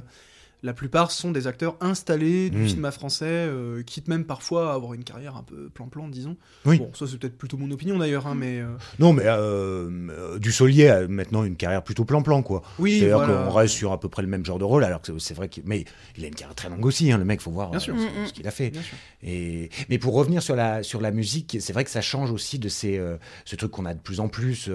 [0.64, 2.68] la plupart sont des acteurs installés du Mm.
[2.68, 6.36] cinéma français, euh, quitte même parfois à avoir une carrière un peu plan-plan, disons.
[6.64, 6.78] Oui.
[6.78, 10.38] Bon, ça c'est peut-être plutôt mon opinion d'ailleurs, hein, mais euh, Non, mais euh, euh,
[10.38, 12.62] Dussolier a maintenant une carrière plutôt plan-plan, quoi.
[12.78, 13.44] oui, C'est-à-dire voilà.
[13.44, 15.48] qu'on reste sur à peu près le même genre de rôle, alors que c'est- vrai
[15.48, 15.84] qu'il mais
[16.16, 17.94] il a une carrière très longue aussi, hein, le mec, faut voir Bien sûr.
[17.94, 18.70] euh, ce, ce qu'il a fait.
[18.70, 18.96] Bien sûr.
[19.22, 22.58] Et, mais pour revenir sur la, sur la musique, c'est vrai que ça change aussi
[22.58, 24.70] de ces, euh, ce truc qu'on a de plus en plus.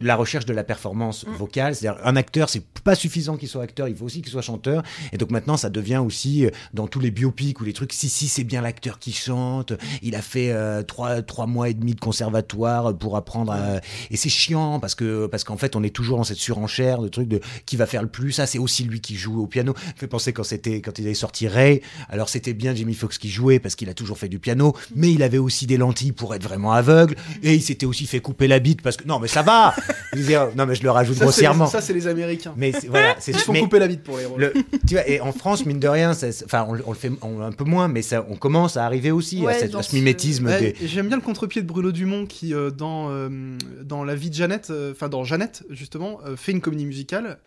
[0.00, 1.32] Euh, la recherche de la performance Mm.
[1.36, 4.42] vocale, c'est-à-dire un acteur, c'est pas suffisant qu'il soit acteur, il faut aussi qu'il soit
[4.42, 4.82] chanteur.
[5.12, 8.08] Et donc maintenant, ça devient aussi euh, dans tous les biopics ou les trucs, si
[8.08, 11.94] si c'est bien l'acteur qui chante, il a fait euh, trois trois mois et demi
[11.94, 13.52] de conservatoire pour apprendre.
[13.52, 13.80] à-
[14.10, 17.08] Et c'est chiant parce que parce qu'en fait, on est toujours dans cette surenchère de
[17.08, 18.32] trucs de qui va faire le plus.
[18.32, 19.74] Ça, c'est aussi lui qui joue au piano.
[19.76, 21.80] Ça me fait penser quand c'était quand il avait sorti Ray.
[22.08, 25.12] Alors c'était bien Jimmy Fox qui jouait parce qu'il a toujours fait du piano, mais
[25.12, 28.48] il avait aussi des lentilles pour être vraiment aveugle et il s'était aussi fait couper
[28.48, 29.74] la bite parce que non mais ça va.
[30.12, 31.66] Je veux dire, non mais je le rajoute Ça, grossièrement.
[31.66, 32.54] Ça, c'est les Américains.
[32.56, 34.40] Mais voilà, c'est Ils se font couper la bite pour les rôles.
[34.40, 34.52] le-
[34.86, 36.12] tu vois, et en France, mine de rien,
[36.44, 39.10] enfin, on, on le fait on- un peu moins, mais ça, on commence à arriver
[39.10, 40.84] aussi Ouais, à, cette- à ce mimétisme Ouais, des.
[40.84, 43.28] et J'aime bien le contre-pied de Bruno Dumont qui, euh, dans, euh,
[43.82, 47.38] dans La vie de Jeannette, euh, enfin dans Jeannette, justement, euh, fait une comédie musicale.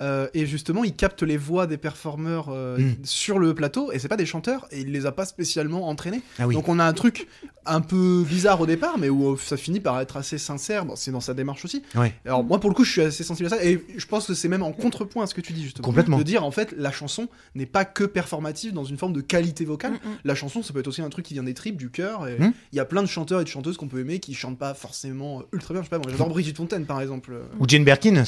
[0.00, 2.94] Euh, et justement, il capte les voix des performeurs euh, Mm.
[3.04, 6.22] sur le plateau, et c'est pas des chanteurs, et il les a pas spécialement entraînés.
[6.38, 6.54] Ah oui.
[6.54, 7.26] Donc on a un truc
[7.66, 10.84] un peu bizarre au départ, mais où euh, ça finit par être assez sincère.
[10.86, 11.82] Bon, c'est dans sa démarche aussi.
[11.94, 12.14] Ouais.
[12.24, 14.34] Alors moi, pour le coup, je suis assez sensible à ça, et je pense que
[14.34, 15.84] c'est même en contrepoint à ce que tu dis justement.
[15.86, 16.18] Complètement.
[16.18, 19.64] De dire en fait, la chanson n'est pas que performative dans une forme de qualité
[19.64, 19.92] vocale.
[19.92, 20.16] Mm, mm.
[20.24, 22.26] La chanson, ça peut être aussi un truc qui vient des tripes, du cœur.
[22.28, 22.52] Et Hmm.
[22.72, 24.72] il y a plein de chanteurs et de chanteuses qu'on peut aimer qui chantent pas
[24.72, 25.82] forcément ultra bien.
[25.82, 27.32] Je sais pas, moi, j'adore Brigitte Fontaine par exemple.
[27.58, 28.22] Ou Jane Birkin,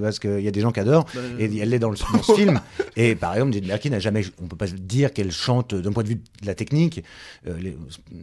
[0.00, 1.06] parce qu'il y a des gens qui adorent.
[1.38, 2.60] Et elle est dans, le, dans ce film.
[2.96, 6.02] Et par exemple, Jane Birkin n'a jamais, on peut pas dire qu'elle chante d'un point
[6.02, 7.02] de vue de la technique.
[7.46, 7.56] euh,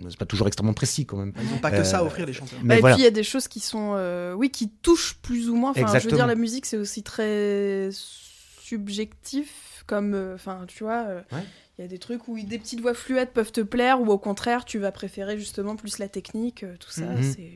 [0.09, 1.33] c'est pas toujours extrêmement précis quand même.
[1.41, 2.59] ils ont pas que ça à Euh, offrir les chanteurs.
[2.63, 2.95] Mais Bah, voilà.
[2.95, 5.55] et puis il y a des choses qui sont, euh, oui, qui touchent plus ou
[5.55, 5.71] moins.
[5.71, 7.89] Enfin, je veux dire, la musique c'est aussi très
[8.61, 11.05] subjectif, comme, euh, enfin, tu vois.
[11.07, 11.21] euh,
[11.77, 14.17] Il y a des trucs où des petites voix fluettes peuvent te plaire, ou au
[14.17, 17.05] contraire, tu vas préférer justement plus la technique, tout ça.
[17.05, 17.23] Mhm.
[17.23, 17.51] C'est,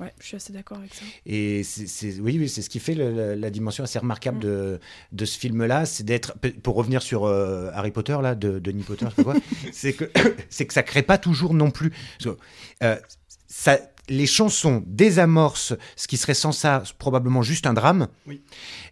[0.00, 1.04] ouais, je suis assez d'accord avec ça.
[1.24, 4.80] Et c'est, oui, c'est ce qui fait la, dimension assez remarquable de,
[5.12, 9.06] de ce film-là, c'est d'être, pour revenir sur euh, Harry Potter là, de Denis Potter,
[9.72, 10.10] c'est que
[10.50, 11.92] c'est que ça crée pas toujours non plus.
[12.82, 12.96] Euh,
[13.46, 18.40] ça, les chansons désamorcent ce qui serait sans ça probablement juste un drame, Oui.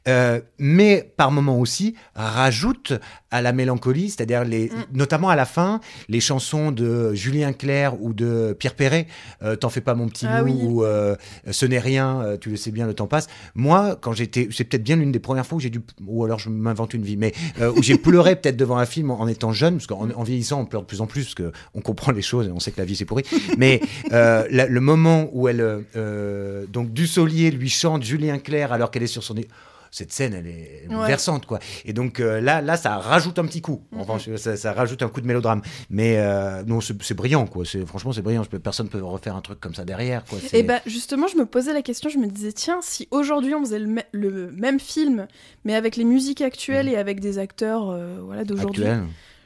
[0.08, 2.92] euh, mais par moments aussi rajoutent
[3.30, 4.84] à la mélancolie, c'est-à-dire les, Mm.
[4.96, 9.06] notamment à la fin, les chansons de Julien Clerc ou de Pierre Perret,
[9.42, 10.58] euh, T'en fais pas mon petit Ah loup oui.
[10.62, 11.16] ou euh,
[11.50, 13.28] Ce n'est rien, tu le sais bien, le temps passe.
[13.54, 16.38] Moi, quand j'étais, c'est peut-être bien l'une des premières fois où j'ai dû, ou alors
[16.38, 19.26] je m'invente une vie, mais euh, où j'ai pleuré peut-être devant un film en, en
[19.28, 21.80] étant jeune, parce qu'en en vieillissant, on pleure de plus en plus, parce que on
[21.80, 23.22] comprend les choses et on sait que la vie c'est pourri.
[23.58, 23.80] Mais
[24.12, 29.02] euh, la- le moment où elle, euh, donc Dussolier lui chante Julien Clerc alors qu'elle
[29.02, 29.34] est sur son
[29.90, 31.06] cette scène, elle est Ouais.
[31.06, 31.60] versante, quoi.
[31.84, 33.80] Et donc euh, là, là, ça rajoute un petit coup.
[33.92, 34.00] Mhm.
[34.00, 35.62] Enfin, ça, ça rajoute un coup de mélodrame.
[35.88, 37.64] Mais euh, non, c'est brillant, quoi.
[37.86, 38.42] Franchement, c'est brillant.
[38.60, 40.40] Personne peut refaire un truc comme ça derrière, quoi.
[40.52, 43.60] Et bah justement, je me posais la question, je me disais, tiens, si aujourd'hui on
[43.60, 45.28] faisait le, me- le même film,
[45.64, 48.82] mais avec les musiques actuelles et avec des acteurs euh, voilà, d'aujourd'hui,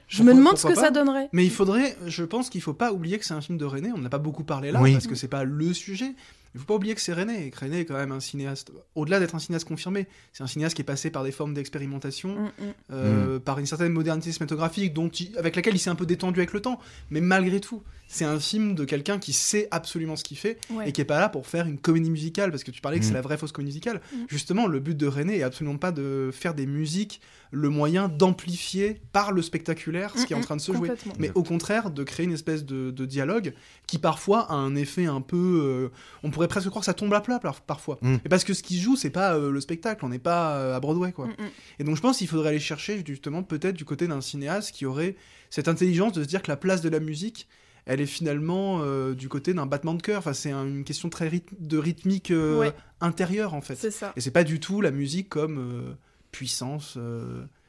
[0.08, 1.28] je me demande ce que ça donnerait.
[1.32, 3.90] Mais il faudrait, je pense qu'il faut pas oublier que c'est un film de René.
[3.94, 4.92] On n'a pas beaucoup parlé là Oui.
[4.92, 6.14] parce que c'est pas le sujet.
[6.54, 8.72] Il faut pas oublier que c'est René et que René est quand même un cinéaste.
[8.94, 12.30] Au-delà d'être un cinéaste confirmé, c'est un cinéaste qui est passé par des formes d'expérimentation,
[12.36, 12.72] Mm, mm.
[12.92, 16.40] euh, par une certaine modernité cinématographique dont il- avec laquelle il s'est un peu détendu
[16.40, 16.80] avec le temps.
[17.10, 20.88] Mais malgré tout, c'est un film de quelqu'un qui sait absolument ce qu'il fait Ouais.
[20.88, 23.04] et qui est pas là pour faire une comédie musicale parce que tu parlais que
[23.04, 23.08] Mm.
[23.08, 24.00] c'est la vraie fausse comédie musicale.
[24.12, 24.16] Mm.
[24.28, 29.00] Justement, le but de René est absolument pas de faire des musiques le moyen d'amplifier
[29.12, 31.42] par le spectaculaire ce qui est en Mm, train de se mm, jouer mais au
[31.42, 33.54] contraire de créer une espèce de, de dialogue
[33.86, 35.88] qui parfois a un effet un peu euh,
[36.22, 38.16] on pourrait presque croire que ça tombe à plat par- parfois Mm.
[38.24, 40.56] et parce que ce qui se joue c'est pas euh, le spectacle on n'est pas
[40.56, 41.48] euh, à Broadway quoi Mm, mm.
[41.80, 44.84] et donc je pense qu'il faudrait aller chercher justement peut-être du côté d'un cinéaste qui
[44.86, 45.16] aurait
[45.50, 47.48] cette intelligence de se dire que la place de la musique
[47.88, 50.18] elle est finalement euh, du côté d'un battement de cœur.
[50.18, 52.72] Enfin, c'est un- une question très de rythmique euh, Ouais.
[53.00, 53.74] intérieure en fait.
[53.74, 54.12] C'est ça.
[54.16, 55.94] Et c'est pas du tout la musique comme euh,
[56.30, 56.96] puissance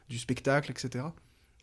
[0.10, 1.06] du spectacle, etc.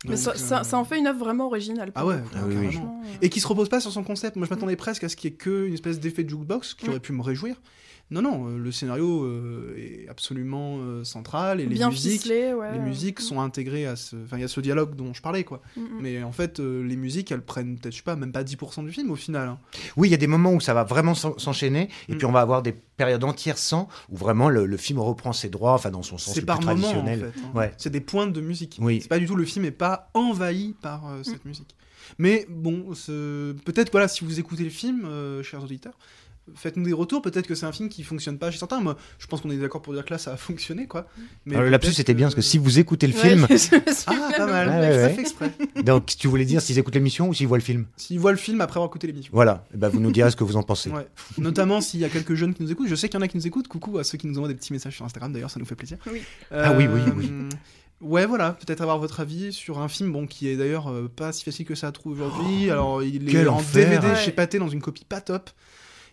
[0.04, 1.90] Mais Donc, ça, ça- euh, ça en fait une œuvre vraiment originale.
[1.94, 2.20] Ah ouais.
[2.34, 2.62] Ah oui, oui.
[2.72, 4.36] Franchement, euh, Et qui se repose pas sur son concept.
[4.36, 6.88] Moi, je m'attendais presque à ce qu'il y ait qu'une espèce d'effet de jukebox qui
[6.88, 7.60] aurait pu me réjouir.
[8.08, 12.54] Non, non, euh, le scénario euh, est absolument euh, central et les bien musiques, ficelé,
[12.54, 12.72] ouais.
[12.74, 15.42] les musiques sont intégrées à ce, enfin, il y a ce dialogue dont je parlais,
[15.42, 15.60] quoi.
[15.76, 15.86] Mm, mm.
[16.02, 18.84] Mais en fait, euh, les musiques, elles prennent peut-être, je sais pas, même pas 10%
[18.84, 19.48] du film au final.
[19.48, 19.58] hein.
[19.96, 22.18] Oui, il y a des moments où ça va vraiment s'en- s'enchaîner, et Mm.
[22.18, 25.48] puis on va avoir des périodes entières sans, où vraiment le, le film reprend ses
[25.48, 27.32] droits, enfin dans son sens C'est le par plus moment, en traditionnel.
[27.34, 27.40] fait.
[27.40, 27.50] hein.
[27.58, 27.72] Ouais.
[27.76, 28.78] C'est des pointes de musique.
[28.80, 29.00] Oui.
[29.02, 31.74] C'est pas du tout, le film est pas envahi par euh, cette musique.
[32.18, 32.84] Mais bon,
[33.64, 35.98] peut-être, voilà, si vous écoutez le film, euh, chers auditeurs,
[36.54, 37.22] faites-nous des retours.
[37.22, 38.80] Peut-être que c'est un film qui fonctionne pas chez certains.
[38.80, 41.06] Moi, je pense qu'on est d'accord pour dire que là, ça a fonctionné, quoi.
[41.44, 43.46] Mais Alors, le lapsus c'était bien, parce que si vous écoutez le Ouais, film,
[44.06, 44.68] Ah, pas mal.
[44.68, 45.12] Ouais, ouais, Ça ouais.
[45.14, 45.52] fait exprès.
[45.84, 48.38] donc tu voulais dire s'ils écoutent l'émission ou s'ils voient le film S'ils voient le
[48.38, 49.30] film après avoir écouté l'émission.
[49.34, 50.90] Voilà, Eh ben, vous nous direz ce que vous en pensez.
[50.90, 51.06] Ouais.
[51.38, 52.88] Notamment s'il y a quelques jeunes qui nous écoutent.
[52.88, 53.68] Je sais qu'il y en a qui nous écoutent.
[53.68, 55.32] Coucou à ceux qui nous envoient des petits messages sur Instagram.
[55.32, 55.98] D'ailleurs, ça nous fait plaisir.
[56.10, 56.20] Oui.
[56.50, 57.28] Ah oui, oui, oui.
[57.32, 57.48] Euh,
[58.02, 61.32] Ouais, voilà, peut-être avoir votre avis sur un film bon, qui est d'ailleurs euh, pas
[61.32, 62.70] si facile que ça à trouver aujourd'hui.
[62.70, 63.88] Alors, il est quel en enfer.
[63.88, 64.16] DVD Ouais.
[64.22, 65.48] chez Pathé dans une copie pas top.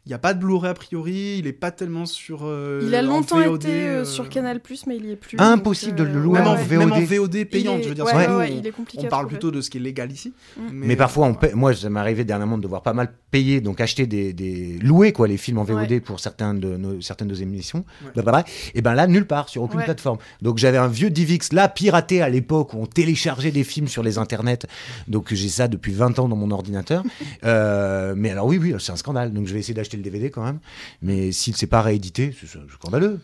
[0.05, 2.41] Il n'y a pas de Blu-ray a priori, il est pas tellement sur.
[2.43, 5.37] euh, Il a longtemps VOD, été euh, euh, sur Canal mais il y est plus.
[5.39, 6.63] Impossible donc, de le louer Même, en ouais.
[6.63, 6.77] VOD.
[6.79, 8.03] même en VOD payante, est- je veux dire.
[8.05, 10.11] ouais, nous, ouais, on- il est compliqué on parle plutôt de ce qui est légal
[10.11, 10.33] ici.
[10.57, 10.61] Mm.
[10.73, 14.05] Mais, parfois, on moi, ça m'est arrivé dernièrement de devoir pas mal payer, donc acheter
[14.05, 15.99] des, des louer quoi les films en VOD Ouais.
[15.99, 17.83] pour certains de nos, certaines de nos émissions.
[18.15, 18.43] Ouais.
[18.75, 19.85] Et ben là, nulle part, sur aucune Ouais.
[19.85, 20.19] plateforme.
[20.43, 24.03] Donc j'avais un vieux DivX là piraté à l'époque où on téléchargeait des films sur
[24.03, 24.67] les internets.
[25.07, 27.03] Donc j'ai ça depuis 20 ans dans mon ordinateur.
[27.45, 29.33] Euh, mais alors oui, oui, c'est un scandale.
[29.33, 30.59] Donc je vais essayer d'acheter le DVD quand même.
[31.01, 33.19] Mais s'il s'est pas réédité, c'est scandaleux.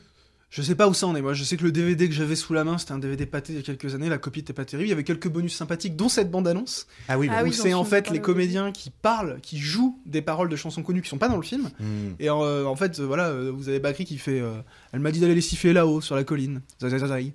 [0.50, 1.22] Je sais pas où ça en est.
[1.22, 3.54] Moi, je sais que le DVD que j'avais sous la main, c'était un DVD pâté
[3.54, 4.10] il y a quelques années.
[4.10, 4.88] La copie était pas terrible.
[4.88, 6.88] Il y avait quelques bonus sympathiques, dont cette bande-annonce.
[7.08, 7.30] Ah oui.
[7.32, 10.50] Ah où oui, c'est j'en en fait les comédiens qui parlent, qui jouent des paroles
[10.50, 11.70] de chansons connues qui sont pas dans le film.
[11.80, 12.14] Hmm.
[12.20, 14.54] Et euh, en fait, euh, voilà, euh, vous avez Bakri qui fait euh,
[14.92, 16.62] Elle m'a dit d'aller les siffler là-haut, sur la colline.
[16.82, 17.34] Zai, zai, zai, zai.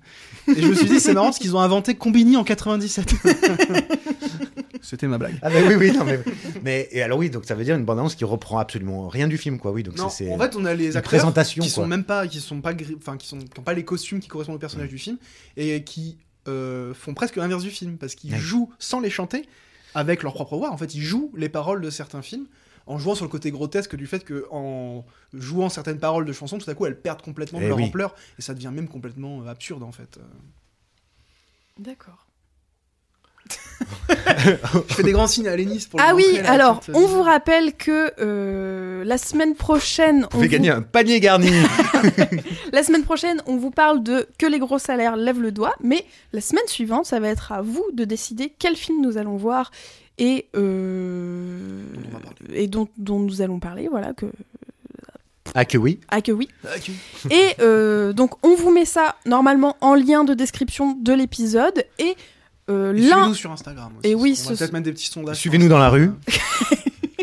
[0.55, 3.13] Et je me suis dit, c'est marrant parce qu'ils ont inventé Combini en 97.
[4.81, 5.35] C'était ma blague.
[5.41, 6.19] Ah bah oui, oui, non, mais,
[6.63, 9.37] mais et alors oui, donc ça veut dire une bande-annonce qui reprend absolument rien du
[9.37, 9.71] film, quoi.
[9.71, 10.31] Oui, donc Non, c'est.
[10.31, 11.67] en fait, on a les acteurs qui quoi.
[11.69, 14.27] sont même pas, qui sont pas, enfin, qui sont, qui ont pas les costumes qui
[14.27, 14.61] correspondent au Mm.
[14.61, 15.17] personnage du film
[15.57, 18.37] et qui euh, font presque l'inverse du film parce qu'ils Ouais.
[18.39, 19.47] jouent sans les chanter
[19.95, 20.71] avec leur propre voix.
[20.71, 22.45] En fait, ils jouent les paroles de certains films
[22.87, 26.57] en jouant sur le côté grotesque du fait que en jouant certaines paroles de chansons,
[26.59, 27.85] tout à coup, elles perdent complètement Eh leur oui.
[27.85, 30.17] ampleur et ça devient même complètement euh, absurde en fait.
[30.17, 30.21] Euh,
[31.79, 32.21] D'accord.
[34.09, 35.99] Je fais des grands signes à Lénis pour.
[36.01, 40.29] Ah oui, montrer alors, petite- on vous rappelle que euh, la semaine prochaine, Vous on
[40.29, 41.51] pouvez vous- gagner un panier garni.
[42.71, 46.05] la semaine prochaine, on vous parle de que les gros salaires lèvent le doigt, mais
[46.33, 49.69] la semaine suivante, ça va être à vous de décider quel film nous allons voir
[50.17, 51.83] et euh,
[52.69, 54.27] Dont et nous allons parler, voilà que
[55.53, 55.99] ah que oui.
[56.09, 56.49] ah que oui.
[56.65, 56.91] Ah, ok.
[57.31, 62.15] Et euh, donc on vous met ça normalement en lien de description de l'épisode et
[62.69, 63.93] euh, Suivez-nous sur Instagram.
[63.99, 65.37] Aussi, Et oui, peut-être mettre des petits sondages.
[65.37, 66.11] Suivez-nous dans la rue.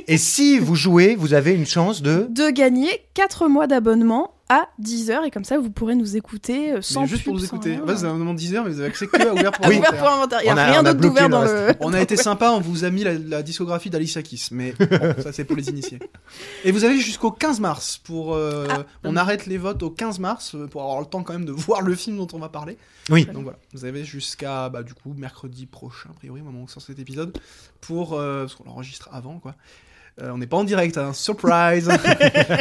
[0.07, 2.27] Et si vous jouez, vous avez une chance de.
[2.31, 6.73] de gagner 4 mois d'abonnement à 10 heures et comme ça vous pourrez nous écouter
[6.73, 7.77] euh, sans Mais juste pour nous écouter.
[7.77, 9.67] vous avez un moment de 10 heures, mais vous avez accès que à ouvert pour
[9.69, 9.79] Oui.
[9.79, 9.99] Ouvert inventaire.
[10.05, 10.39] pour inventaire.
[10.43, 11.55] Il n'y a, On a- rien d'autre bloqué d'ouvert le dans reste.
[11.81, 11.87] le.
[11.87, 14.87] On a été sympa, on vous a mis la, la discographie d'Alicia Keys, mais bon,
[15.23, 15.99] ça c'est pour les initiés.
[16.65, 18.35] Et vous avez jusqu'au 15 mars pour.
[18.35, 18.85] euh, Ah.
[19.05, 21.53] on arrête les votes au 15 mars euh, pour avoir le temps quand même de
[21.53, 22.77] voir le film dont on va parler.
[23.11, 23.25] Oui.
[23.27, 26.69] Donc voilà, vous avez jusqu'à bah, du coup mercredi prochain, a priori, au moment où
[26.69, 27.37] sort cet épisode,
[27.81, 28.15] pour.
[28.15, 29.55] euh, parce qu'on l'enregistre avant quoi.
[30.21, 31.89] Euh, on n'est pas en direct, hein, surprise!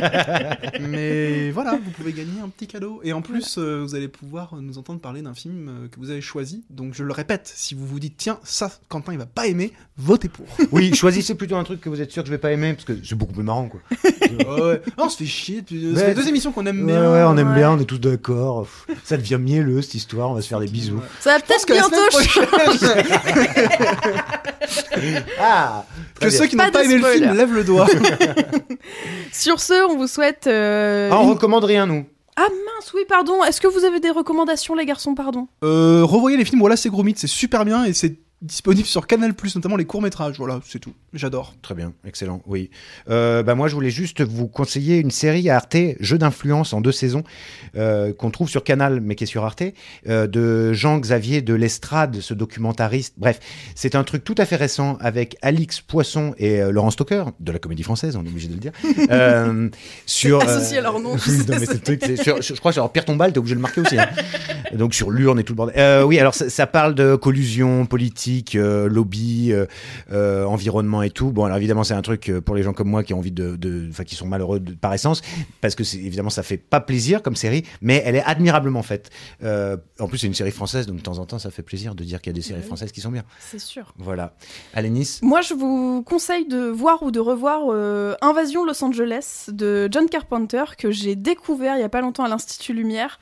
[0.80, 3.02] Mais voilà, vous pouvez gagner un petit cadeau.
[3.04, 6.12] Et en plus, euh, vous allez pouvoir nous entendre parler d'un film euh, que vous
[6.12, 6.64] avez choisi.
[6.70, 9.74] Donc je le répète, si vous vous dites, tiens, ça, Quentin, il va pas aimer,
[9.98, 10.46] votez pour.
[10.72, 12.86] Oui, choisissez plutôt un truc que vous êtes sûr que je vais pas aimer, parce
[12.86, 13.82] que c'est beaucoup plus marrant, quoi.
[14.32, 14.82] Ouais, ouais.
[14.98, 15.62] On se fait chier.
[15.72, 15.96] Ouais.
[15.96, 17.12] fait deux émissions qu'on aime Ouais, bien.
[17.12, 17.56] ouais, on aime ouais.
[17.56, 18.66] bien, on est tous d'accord.
[19.04, 21.02] Ça devient mielleux cette histoire, on va se faire des bisous.
[21.20, 21.98] Ça va peut-être bientôt.
[25.40, 25.84] Ah
[26.20, 27.88] que ceux qui n'ont pas aimé le film le doigt.
[29.32, 30.48] Sur ce, on vous souhaite.
[30.48, 32.06] euh, Ah, on une- recommande rien, nous.
[32.38, 33.44] Ah mince, oui, pardon.
[33.44, 36.90] Est-ce que vous avez des recommandations, les garçons, pardon Euh, revoyez les films, voilà, c'est
[36.90, 40.38] gros mythe, c'est super bien et c'est disponible sur Canal+, notamment les courts-métrages.
[40.38, 40.94] Voilà, c'est tout.
[41.14, 41.54] J'adore.
[41.62, 42.70] Très bien, excellent, oui.
[43.10, 46.82] Euh, bah moi, je voulais juste vous conseiller une série à Arte, Jeu d'influence en
[46.82, 47.24] deux saisons,
[47.76, 49.64] euh, qu'on trouve sur Canal, mais qui est sur Arte,
[50.08, 53.14] euh, de Jean-Xavier de l'Estrade, ce documentariste.
[53.18, 53.40] Bref,
[53.76, 57.52] c'est un truc tout à fait récent avec Alix Poisson et euh, Laurent Stocker, de
[57.52, 58.72] la comédie française, on est obligé de le dire.
[60.06, 61.16] Sur, associé à leur nom,
[61.48, 63.82] non, mais truc, sur- je crois que sur Pierre Tombal, t'es obligé de le marquer
[63.82, 64.00] aussi.
[64.00, 64.08] hein.
[64.74, 66.04] Donc sur l'urne et tout le bordel.
[66.06, 69.66] Oui, alors ça, ça parle de collusion politique politique, euh, lobby, euh,
[70.12, 71.32] euh, environnement et tout.
[71.32, 73.88] Bon, alors évidemment, c'est un truc pour les gens comme moi qui ont envie de,
[73.90, 75.22] enfin, qui sont malheureux de- par essence,
[75.60, 79.10] parce que c'est évidemment ça fait pas plaisir comme série, mais elle est admirablement faite.
[79.44, 81.94] Euh, en plus, c'est une série française, donc de temps en temps, ça fait plaisir
[81.96, 83.24] de dire qu'il y a des séries françaises qui sont bien.
[83.40, 83.94] C'est sûr.
[83.98, 84.34] Voilà.
[84.74, 85.20] Alénis.
[85.22, 90.08] Moi, je vous conseille de voir ou de revoir euh, Invasion Los Angeles de John
[90.08, 93.20] Carpenter que j'ai découvert il y a pas longtemps à l'Institut Lumière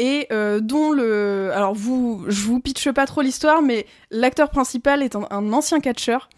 [0.00, 5.02] et euh, dont le alors vous je vous pitche pas trop l'histoire mais l'acteur principal
[5.02, 6.30] est un, un ancien catcheur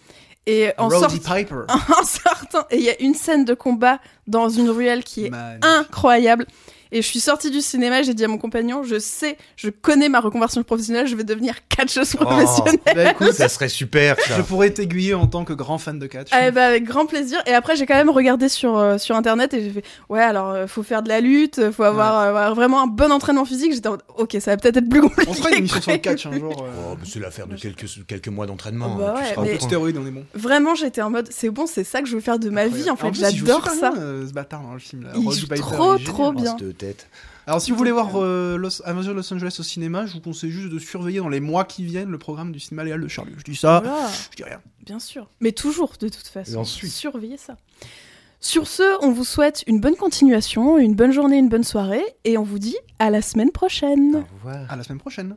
[0.47, 1.65] et en Piper.
[1.69, 5.31] en sortant et il y a une scène de combat dans une ruelle qui est
[5.31, 5.65] Magnifique.
[5.65, 6.47] incroyable.
[6.93, 10.09] Et je suis sortie du cinéma, j'ai dit à mon compagnon, je sais, je connais
[10.11, 12.25] ma reconversion professionnelle, je vais devenir catcheuse Oh.
[12.25, 12.79] professionnelle.
[12.95, 14.37] Bah, écoute, Ça serait super, ça.
[14.37, 16.29] je pourrais t'aiguiller en tant que grand fan de catch.
[16.33, 17.41] Ah, bah, avec grand plaisir.
[17.47, 20.51] Et après, j'ai quand même regardé sur, euh, sur internet et j'ai fait Ouais, alors,
[20.51, 23.73] euh, faut faire de la lutte, faut avoir, euh, avoir vraiment un bon entraînement physique.
[23.73, 25.31] J'étais en mode Ok, ça va peut-être être plus compliqué.
[25.31, 26.63] On fera une émission sur le catch un jour.
[26.63, 28.97] euh, Oh, c'est l'affaire de quelques, quelques mois d'entraînement.
[28.97, 29.67] Oh, bah tu ouais, mais- Un peu de point.
[29.69, 30.25] stéroïdes, on est bon.
[30.35, 32.91] Vraiment, j'étais en mode C'est bon, c'est ça que je veux faire de ma vie.
[32.91, 33.93] En fait, j'adore ça.
[33.93, 35.05] bien, euh, ce bâtard dans le film.
[35.05, 35.11] Là.
[35.17, 36.35] Il joue trop, trop génial.
[36.43, 36.57] bien.
[37.47, 40.51] Alors, si vous voulez voir euh, Los, de Los Angeles au cinéma, je vous conseille
[40.51, 43.33] juste de surveiller dans les mois qui viennent le programme du cinéma légal de Charlie.
[43.37, 44.61] Je dis ça, Voilà, je dis rien.
[44.87, 45.29] bien sûr.
[45.41, 46.53] Mais toujours, de toute façon.
[46.53, 47.57] Et ensuite Surveillez ça.
[48.41, 52.03] Sur ce, on vous souhaite une bonne continuation, une bonne journée, une bonne soirée.
[52.25, 54.17] Et on vous dit à la semaine prochaine.
[54.17, 54.71] Au revoir.
[54.71, 55.37] À la semaine prochaine.